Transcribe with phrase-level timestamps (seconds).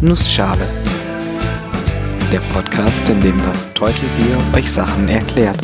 [0.00, 0.62] Nussschale.
[2.30, 5.58] Der Podcast, in dem das Teutelbier euch Sachen erklärt.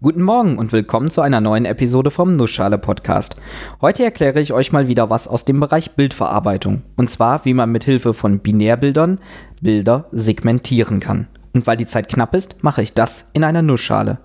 [0.00, 3.40] Guten Morgen und willkommen zu einer neuen Episode vom Nussschale Podcast.
[3.80, 6.82] Heute erkläre ich euch mal wieder was aus dem Bereich Bildverarbeitung.
[6.94, 9.18] Und zwar, wie man mit Hilfe von Binärbildern
[9.60, 11.26] Bilder segmentieren kann.
[11.54, 14.18] Und weil die Zeit knapp ist, mache ich das in einer Nussschale.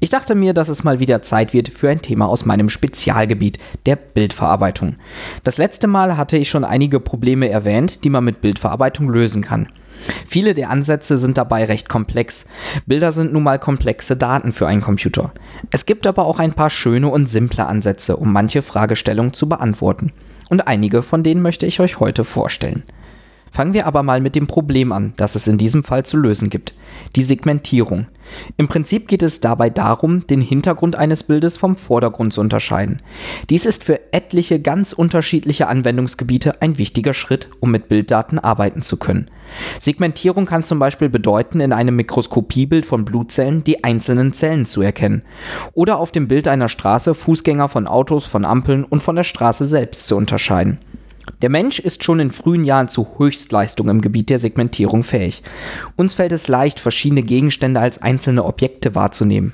[0.00, 3.58] Ich dachte mir, dass es mal wieder Zeit wird für ein Thema aus meinem Spezialgebiet,
[3.86, 4.96] der Bildverarbeitung.
[5.44, 9.68] Das letzte Mal hatte ich schon einige Probleme erwähnt, die man mit Bildverarbeitung lösen kann.
[10.26, 12.46] Viele der Ansätze sind dabei recht komplex.
[12.86, 15.32] Bilder sind nun mal komplexe Daten für einen Computer.
[15.70, 20.12] Es gibt aber auch ein paar schöne und simple Ansätze, um manche Fragestellungen zu beantworten.
[20.48, 22.82] Und einige von denen möchte ich euch heute vorstellen.
[23.52, 26.48] Fangen wir aber mal mit dem Problem an, das es in diesem Fall zu lösen
[26.48, 26.74] gibt.
[27.16, 28.06] Die Segmentierung.
[28.56, 33.02] Im Prinzip geht es dabei darum, den Hintergrund eines Bildes vom Vordergrund zu unterscheiden.
[33.50, 38.96] Dies ist für etliche ganz unterschiedliche Anwendungsgebiete ein wichtiger Schritt, um mit Bilddaten arbeiten zu
[38.96, 39.30] können.
[39.80, 45.22] Segmentierung kann zum Beispiel bedeuten, in einem Mikroskopiebild von Blutzellen die einzelnen Zellen zu erkennen.
[45.74, 49.68] Oder auf dem Bild einer Straße Fußgänger von Autos, von Ampeln und von der Straße
[49.68, 50.78] selbst zu unterscheiden.
[51.40, 55.42] Der Mensch ist schon in frühen Jahren zu Höchstleistung im Gebiet der Segmentierung fähig.
[55.96, 59.52] Uns fällt es leicht, verschiedene Gegenstände als einzelne Objekte wahrzunehmen.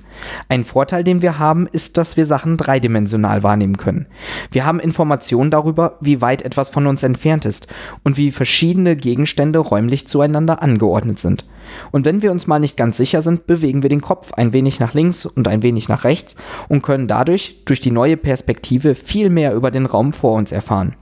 [0.48, 4.06] Ein Vorteil, den wir haben, ist, dass wir Sachen dreidimensional wahrnehmen können.
[4.50, 7.68] Wir haben Informationen darüber, wie weit etwas von uns entfernt ist
[8.02, 11.44] und wie verschiedene Gegenstände räumlich zueinander angeordnet sind.
[11.90, 14.80] Und wenn wir uns mal nicht ganz sicher sind, bewegen wir den Kopf ein wenig
[14.80, 16.34] nach links und ein wenig nach rechts
[16.68, 20.94] und können dadurch durch die neue Perspektive viel mehr über den Raum vor uns erfahren.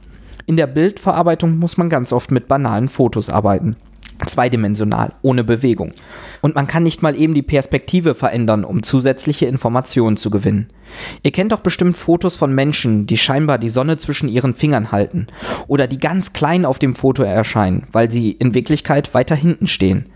[0.47, 3.77] In der Bildverarbeitung muss man ganz oft mit banalen Fotos arbeiten.
[4.25, 5.93] Zweidimensional, ohne Bewegung.
[6.41, 10.71] Und man kann nicht mal eben die Perspektive verändern, um zusätzliche Informationen zu gewinnen.
[11.23, 15.27] Ihr kennt doch bestimmt Fotos von Menschen, die scheinbar die Sonne zwischen ihren Fingern halten
[15.67, 20.07] oder die ganz klein auf dem Foto erscheinen, weil sie in Wirklichkeit weiter hinten stehen.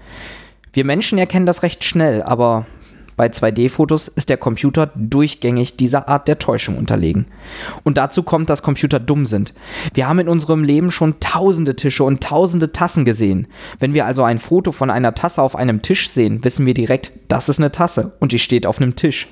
[0.73, 2.67] Wir Menschen erkennen das recht schnell, aber
[3.17, 7.27] bei 2D-Fotos ist der Computer durchgängig dieser Art der Täuschung unterlegen.
[7.83, 9.55] Und dazu kommt, dass Computer dumm sind.
[9.95, 13.47] Wir haben in unserem Leben schon tausende Tische und tausende Tassen gesehen.
[13.79, 17.13] Wenn wir also ein Foto von einer Tasse auf einem Tisch sehen, wissen wir direkt,
[17.29, 19.29] das ist eine Tasse und die steht auf einem Tisch.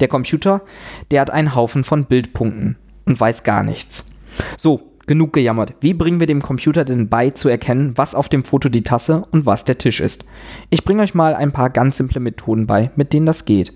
[0.00, 0.62] Der Computer,
[1.10, 4.10] der hat einen Haufen von Bildpunkten und weiß gar nichts.
[4.56, 5.72] So, Genug gejammert.
[5.80, 9.24] Wie bringen wir dem Computer denn bei zu erkennen, was auf dem Foto die Tasse
[9.30, 10.26] und was der Tisch ist?
[10.68, 13.72] Ich bringe euch mal ein paar ganz simple Methoden bei, mit denen das geht.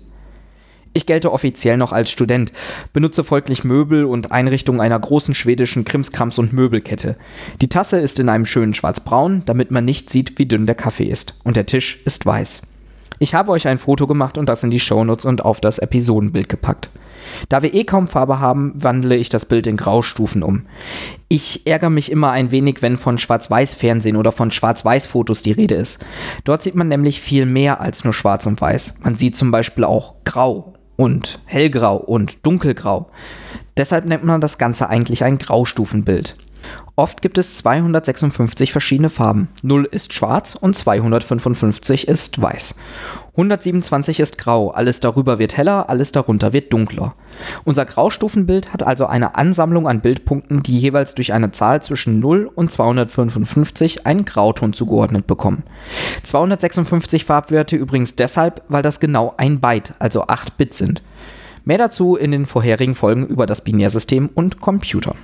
[0.93, 2.53] Ich gelte offiziell noch als Student,
[2.93, 7.17] benutze folglich Möbel und Einrichtungen einer großen schwedischen Krimskrams- und Möbelkette.
[7.61, 11.07] Die Tasse ist in einem schönen Schwarzbraun, damit man nicht sieht, wie dünn der Kaffee
[11.07, 11.39] ist.
[11.43, 12.61] Und der Tisch ist weiß.
[13.23, 16.49] Ich habe euch ein Foto gemacht und das in die Shownotes und auf das Episodenbild
[16.49, 16.89] gepackt.
[17.47, 20.65] Da wir eh kaum Farbe haben, wandle ich das Bild in Graustufen um.
[21.29, 26.03] Ich ärgere mich immer ein wenig, wenn von Schwarz-Weiß-Fernsehen oder von Schwarz-Weiß-Fotos die Rede ist.
[26.43, 28.95] Dort sieht man nämlich viel mehr als nur Schwarz und Weiß.
[29.03, 33.09] Man sieht zum Beispiel auch Grau und Hellgrau und Dunkelgrau.
[33.77, 36.35] Deshalb nennt man das Ganze eigentlich ein Graustufenbild.
[36.95, 39.47] Oft gibt es 256 verschiedene Farben.
[39.63, 42.75] 0 ist schwarz und 255 ist weiß.
[43.31, 47.15] 127 ist grau, alles darüber wird heller, alles darunter wird dunkler.
[47.63, 52.51] Unser Graustufenbild hat also eine Ansammlung an Bildpunkten, die jeweils durch eine Zahl zwischen 0
[52.53, 55.63] und 255 einen Grauton zugeordnet bekommen.
[56.21, 61.01] 256 Farbwerte übrigens deshalb, weil das genau ein Byte, also 8 Bit sind.
[61.65, 65.15] Mehr dazu in den vorherigen Folgen über das Binärsystem und Computer.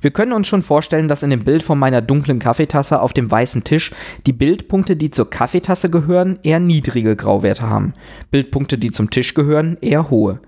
[0.00, 3.30] Wir können uns schon vorstellen, dass in dem Bild von meiner dunklen Kaffeetasse auf dem
[3.30, 3.92] weißen Tisch
[4.26, 7.94] die Bildpunkte, die zur Kaffeetasse gehören, eher niedrige Grauwerte haben.
[8.30, 10.40] Bildpunkte, die zum Tisch gehören, eher hohe.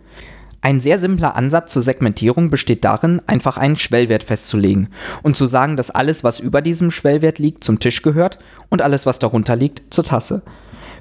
[0.66, 4.88] Ein sehr simpler Ansatz zur Segmentierung besteht darin, einfach einen Schwellwert festzulegen
[5.22, 9.06] und zu sagen, dass alles, was über diesem Schwellwert liegt, zum Tisch gehört und alles,
[9.06, 10.43] was darunter liegt, zur Tasse.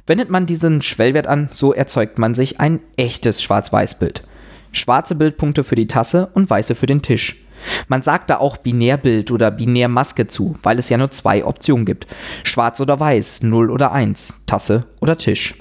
[0.06, 4.24] Wendet man diesen Schwellwert an, so erzeugt man sich ein echtes Schwarz-Weiß-Bild.
[4.72, 7.45] Schwarze Bildpunkte für die Tasse und weiße für den Tisch.
[7.88, 12.08] Man sagt da auch Binärbild oder Binärmaske zu, weil es ja nur zwei Optionen gibt.
[12.44, 15.56] Schwarz oder weiß, 0 oder 1, Tasse oder Tisch.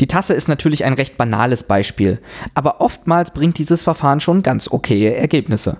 [0.00, 2.20] Die Tasse ist natürlich ein recht banales Beispiel,
[2.54, 5.78] aber oftmals bringt dieses Verfahren schon ganz okaye Ergebnisse.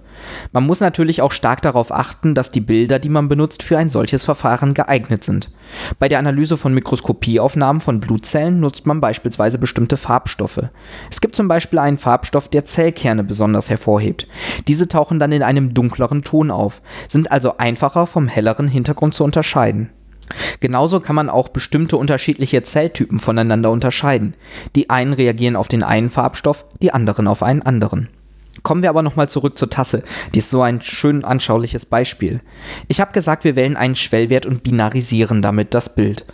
[0.52, 3.90] Man muss natürlich auch stark darauf achten, dass die Bilder, die man benutzt, für ein
[3.90, 5.50] solches Verfahren geeignet sind.
[5.98, 10.62] Bei der Analyse von Mikroskopieaufnahmen von Blutzellen nutzt man beispielsweise bestimmte Farbstoffe.
[11.10, 14.26] Es gibt zum Beispiel einen Farbstoff, der Zellkerne besonders hervorhebt.
[14.66, 19.24] Diese tauchen dann in einem dunkleren Ton auf, sind also einfacher vom helleren Hintergrund zu
[19.24, 19.90] unterscheiden.
[20.60, 24.34] Genauso kann man auch bestimmte unterschiedliche Zelltypen voneinander unterscheiden.
[24.74, 28.08] Die einen reagieren auf den einen Farbstoff, die anderen auf einen anderen.
[28.62, 30.02] Kommen wir aber nochmal zurück zur Tasse.
[30.34, 32.40] Die ist so ein schön anschauliches Beispiel.
[32.88, 36.26] Ich habe gesagt, wir wählen einen Schwellwert und binarisieren damit das Bild.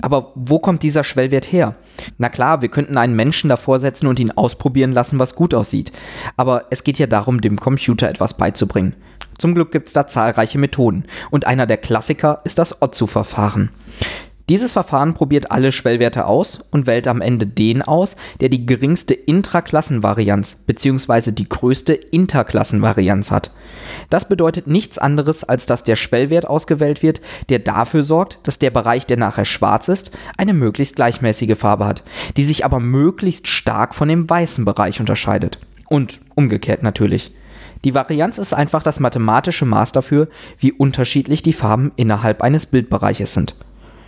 [0.00, 1.74] Aber wo kommt dieser Schwellwert her?
[2.18, 5.92] Na klar, wir könnten einen Menschen davor setzen und ihn ausprobieren lassen, was gut aussieht.
[6.36, 8.94] Aber es geht ja darum, dem Computer etwas beizubringen.
[9.38, 11.04] Zum Glück gibt es da zahlreiche Methoden.
[11.30, 13.70] Und einer der Klassiker ist das Otzu-Verfahren.
[14.48, 19.14] Dieses Verfahren probiert alle Schwellwerte aus und wählt am Ende den aus, der die geringste
[19.14, 21.30] Intraklassenvarianz bzw.
[21.30, 23.52] die größte Interklassenvarianz hat.
[24.10, 28.70] Das bedeutet nichts anderes, als dass der Schwellwert ausgewählt wird, der dafür sorgt, dass der
[28.70, 32.02] Bereich, der nachher schwarz ist, eine möglichst gleichmäßige Farbe hat,
[32.36, 35.58] die sich aber möglichst stark von dem weißen Bereich unterscheidet.
[35.88, 37.32] Und umgekehrt natürlich.
[37.84, 40.28] Die Varianz ist einfach das mathematische Maß dafür,
[40.58, 43.56] wie unterschiedlich die Farben innerhalb eines Bildbereiches sind.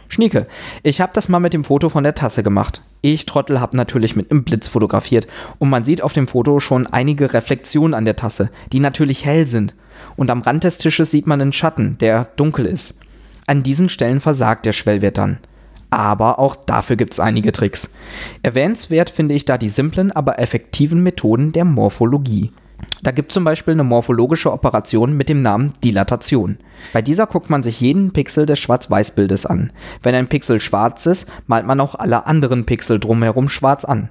[0.09, 0.47] Schnieke,
[0.83, 2.83] ich habe das mal mit dem Foto von der Tasse gemacht.
[3.01, 5.27] Ich Trottel habe natürlich mit einem Blitz fotografiert
[5.59, 9.47] und man sieht auf dem Foto schon einige Reflexionen an der Tasse, die natürlich hell
[9.47, 9.75] sind.
[10.17, 12.99] Und am Rand des Tisches sieht man einen Schatten, der dunkel ist.
[13.47, 15.39] An diesen Stellen versagt der Schwellwert dann.
[15.91, 17.91] Aber auch dafür gibt es einige Tricks.
[18.43, 22.51] Erwähnenswert finde ich da die simplen, aber effektiven Methoden der Morphologie.
[23.03, 26.59] Da gibt es zum Beispiel eine morphologische Operation mit dem Namen Dilatation.
[26.93, 29.73] Bei dieser guckt man sich jeden Pixel des Schwarz-Weiß-Bildes an.
[30.03, 34.09] Wenn ein Pixel schwarz ist, malt man auch alle anderen Pixel drumherum schwarz an.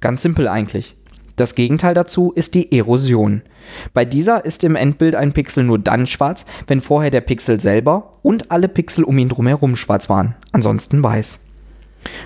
[0.00, 0.96] Ganz simpel eigentlich.
[1.36, 3.42] Das Gegenteil dazu ist die Erosion.
[3.92, 8.18] Bei dieser ist im Endbild ein Pixel nur dann schwarz, wenn vorher der Pixel selber
[8.22, 11.43] und alle Pixel um ihn drumherum schwarz waren, ansonsten weiß.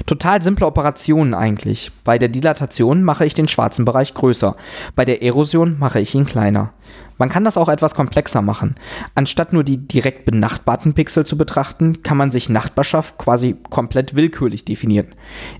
[0.06, 1.90] Total simple Operationen eigentlich.
[2.04, 4.56] Bei der Dilatation mache ich den schwarzen Bereich größer,
[4.94, 6.72] bei der Erosion mache ich ihn kleiner.
[7.18, 8.76] Man kann das auch etwas komplexer machen.
[9.14, 14.64] Anstatt nur die direkt benachbarten Pixel zu betrachten, kann man sich Nachbarschaft quasi komplett willkürlich
[14.64, 15.08] definieren.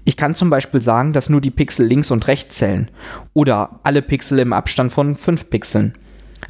[0.05, 2.91] Ich kann zum Beispiel sagen, dass nur die Pixel links und rechts zählen
[3.35, 5.95] oder alle Pixel im Abstand von 5 Pixeln.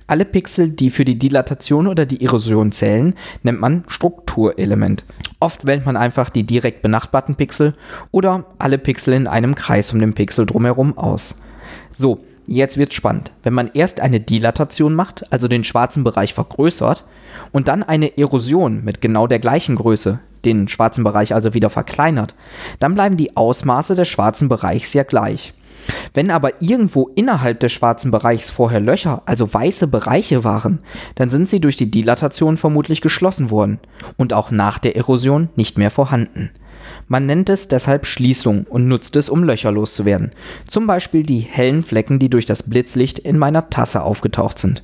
[0.06, 5.04] Alle Pixel, die für die Dilatation oder die Erosion zählen, nennt man Strukturelement.
[5.40, 7.74] Oft wählt man einfach die direkt benachbarten Pixel
[8.10, 11.42] oder alle Pixel in einem Kreis um den Pixel drumherum aus.
[11.94, 13.32] So, jetzt wird's spannend.
[13.42, 17.04] Wenn man erst eine Dilatation macht, also den schwarzen Bereich vergrößert,
[17.52, 22.34] und dann eine Erosion mit genau der gleichen Größe, den schwarzen Bereich also wieder verkleinert,
[22.78, 25.54] dann bleiben die Ausmaße des schwarzen Bereichs ja gleich.
[26.14, 30.80] Wenn aber irgendwo innerhalb des schwarzen Bereichs vorher Löcher, also weiße Bereiche waren,
[31.14, 33.78] dann sind sie durch die Dilatation vermutlich geschlossen worden
[34.16, 36.50] und auch nach der Erosion nicht mehr vorhanden.
[37.06, 40.30] Man nennt es deshalb Schließung und nutzt es, um Löcher loszuwerden.
[40.66, 44.82] Zum Beispiel die hellen Flecken, die durch das Blitzlicht in meiner Tasse aufgetaucht sind.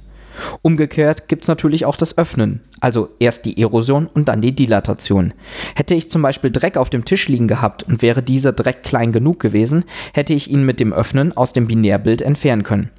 [0.62, 5.34] Umgekehrt gibt es natürlich auch das Öffnen, also erst die Erosion und dann die Dilatation.
[5.74, 9.12] Hätte ich zum Beispiel Dreck auf dem Tisch liegen gehabt und wäre dieser Dreck klein
[9.12, 12.90] genug gewesen, hätte ich ihn mit dem Öffnen aus dem Binärbild entfernen können.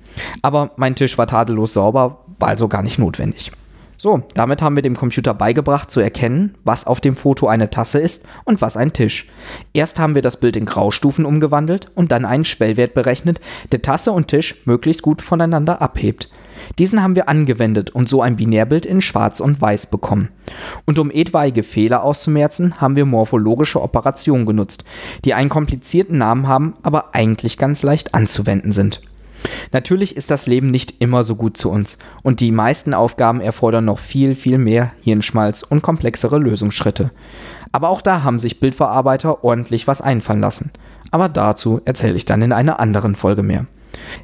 [0.42, 3.52] Aber mein Tisch war tadellos sauber, war also gar nicht notwendig.
[3.98, 8.00] So, damit haben wir dem Computer beigebracht zu erkennen, was auf dem Foto eine Tasse
[8.00, 9.30] ist und was ein Tisch.
[9.74, 13.40] Erst haben wir das Bild in Graustufen umgewandelt und dann einen Schwellwert berechnet,
[13.72, 16.30] der Tasse und Tisch möglichst gut voneinander abhebt.
[16.80, 20.30] Diesen haben wir angewendet und so ein Binärbild in Schwarz und Weiß bekommen.
[20.86, 24.84] Und um etwaige Fehler auszumerzen, haben wir morphologische Operationen genutzt,
[25.24, 29.02] die einen komplizierten Namen haben, aber eigentlich ganz leicht anzuwenden sind.
[29.72, 33.86] Natürlich ist das Leben nicht immer so gut zu uns und die meisten Aufgaben erfordern
[33.86, 37.12] noch viel, viel mehr Hirnschmalz und komplexere Lösungsschritte.
[37.72, 40.72] Aber auch da haben sich Bildverarbeiter ordentlich was einfallen lassen.
[41.12, 43.66] Aber dazu erzähle ich dann in einer anderen Folge mehr.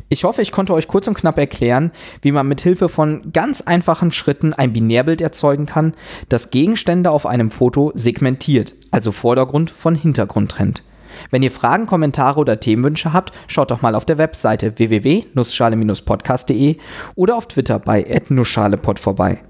[0.10, 1.92] Ich hoffe, ich konnte euch kurz und knapp erklären,
[2.22, 5.94] wie man mit Hilfe von ganz einfachen Schritten ein Binärbild erzeugen kann,
[6.30, 10.84] das Gegenstände auf einem Foto segmentiert, also Vordergrund von Hintergrund trennt.
[11.30, 16.78] Wenn ihr Fragen, Kommentare oder Themenwünsche habt, schaut doch mal auf der Webseite www.nussschale-podcast.de
[17.16, 19.42] oder auf Twitter bei @nussschalepod vorbei.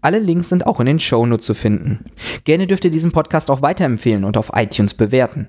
[0.00, 2.06] Alle Links sind auch in den Shownotes zu finden.
[2.44, 5.48] Gerne dürft ihr diesen Podcast auch weiterempfehlen und auf iTunes bewerten.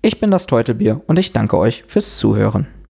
[0.00, 2.66] Ich bin das Teutelbier und ich danke euch fürs Zuhören.